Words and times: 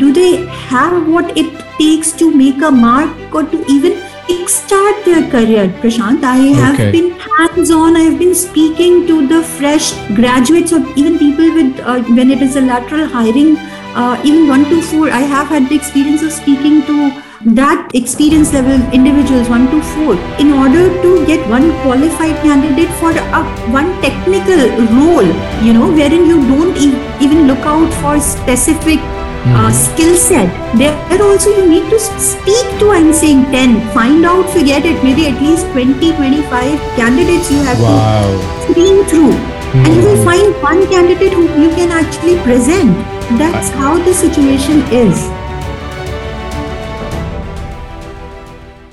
do 0.00 0.12
they 0.12 0.44
have 0.70 1.08
what 1.08 1.36
it 1.36 1.50
takes 1.78 2.12
to 2.12 2.30
make 2.34 2.60
a 2.62 2.70
mark 2.70 3.34
or 3.34 3.42
to 3.44 3.64
even 3.68 3.92
kickstart 4.28 5.04
their 5.04 5.22
career? 5.30 5.68
Prashant 5.82 6.24
i 6.24 6.36
have 6.60 6.74
Okay. 6.74 6.90
been 6.96 7.10
hands 7.26 7.70
on 7.70 7.96
i 7.96 8.00
have 8.08 8.18
been 8.18 8.34
speaking 8.34 9.06
to 9.06 9.16
the 9.28 9.42
fresh 9.42 9.92
graduates 10.18 10.72
or 10.72 10.80
even 10.96 11.18
people 11.18 11.54
with 11.60 11.80
uh, 11.80 12.00
when 12.18 12.30
it 12.30 12.42
is 12.42 12.56
a 12.56 12.60
lateral 12.60 13.06
hiring 13.06 13.56
uh, 13.94 14.20
even 14.24 14.46
1 14.48 14.64
to 14.74 14.82
4 14.90 15.10
i 15.10 15.22
have 15.36 15.48
had 15.56 15.68
the 15.70 15.76
experience 15.82 16.22
of 16.28 16.32
speaking 16.40 16.82
to 16.90 16.98
that 17.60 17.90
experience 17.94 18.52
level 18.52 18.80
individuals 18.98 19.48
1 19.48 19.66
to 19.74 19.80
4 19.90 20.14
in 20.44 20.52
order 20.62 20.84
to 21.02 21.12
get 21.26 21.48
one 21.56 21.68
qualified 21.82 22.36
candidate 22.46 22.90
for 23.02 23.12
a 23.40 23.42
one 23.80 23.90
technical 24.06 24.64
role 24.96 25.30
you 25.68 25.72
know 25.78 25.90
wherein 26.00 26.26
you 26.32 26.38
don't 26.52 26.76
e- 26.88 26.98
even 27.28 27.46
look 27.52 27.64
out 27.74 27.94
for 28.02 28.18
specific 28.20 28.98
uh, 29.46 29.70
skill 29.72 30.14
set 30.16 30.48
there 30.78 31.22
also 31.22 31.50
you 31.56 31.68
need 31.68 31.88
to 31.90 31.98
speak 31.98 32.66
to 32.80 32.90
i'm 32.90 33.12
saying 33.12 33.44
10 33.52 33.80
find 33.92 34.24
out 34.24 34.48
forget 34.50 34.84
it 34.84 35.02
maybe 35.04 35.26
at 35.26 35.40
least 35.42 35.66
20 35.72 36.12
25 36.16 36.78
candidates 36.96 37.50
you 37.50 37.60
have 37.70 37.76
to 37.78 37.82
Wow. 37.84 38.66
screen 38.68 39.04
through. 39.04 39.32
And 39.78 39.94
you 39.94 40.02
will 40.02 40.24
find 40.24 40.54
one 40.62 40.86
candidate 40.90 41.32
who 41.32 41.42
you 41.62 41.68
can 41.70 41.90
actually 41.92 42.36
present. 42.42 42.96
That's 43.38 43.68
how 43.68 43.98
the 44.02 44.14
situation 44.14 44.80
is 45.00 45.18